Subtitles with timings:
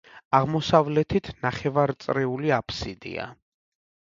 [0.35, 3.29] აღმოსავლეთით ნახევარწრიული აფსიდია.